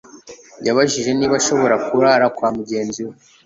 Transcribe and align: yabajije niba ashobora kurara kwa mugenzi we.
yabajije 0.65 1.11
niba 1.13 1.33
ashobora 1.41 1.75
kurara 1.87 2.25
kwa 2.35 2.49
mugenzi 2.57 3.01
we. 3.07 3.13